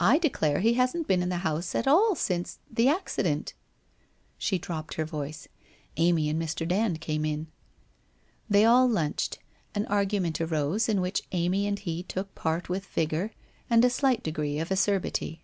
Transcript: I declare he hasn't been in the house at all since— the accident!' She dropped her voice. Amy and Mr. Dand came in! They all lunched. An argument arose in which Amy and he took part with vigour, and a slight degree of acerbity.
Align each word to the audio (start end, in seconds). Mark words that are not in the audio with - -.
I 0.00 0.16
declare 0.16 0.60
he 0.60 0.72
hasn't 0.80 1.06
been 1.06 1.20
in 1.22 1.28
the 1.28 1.44
house 1.44 1.74
at 1.74 1.86
all 1.86 2.14
since— 2.14 2.58
the 2.78 2.88
accident!' 2.88 3.52
She 4.38 4.56
dropped 4.56 4.94
her 4.94 5.04
voice. 5.04 5.46
Amy 5.98 6.30
and 6.30 6.40
Mr. 6.40 6.66
Dand 6.66 7.02
came 7.02 7.22
in! 7.26 7.48
They 8.48 8.64
all 8.64 8.88
lunched. 8.88 9.40
An 9.74 9.84
argument 9.84 10.40
arose 10.40 10.88
in 10.88 11.02
which 11.02 11.20
Amy 11.32 11.66
and 11.66 11.78
he 11.78 12.02
took 12.02 12.34
part 12.34 12.70
with 12.70 12.86
vigour, 12.86 13.32
and 13.68 13.84
a 13.84 13.90
slight 13.90 14.22
degree 14.22 14.58
of 14.58 14.70
acerbity. 14.72 15.42